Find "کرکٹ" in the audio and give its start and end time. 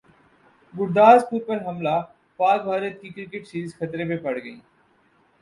3.03-3.47